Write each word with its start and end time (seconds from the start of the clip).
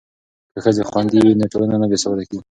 که 0.53 0.59
ښځې 0.65 0.83
خوندي 0.89 1.19
وي 1.21 1.33
نو 1.39 1.45
ټولنه 1.51 1.75
نه 1.81 1.87
بې 1.89 1.97
ثباته 2.01 2.23
کیږي. 2.29 2.39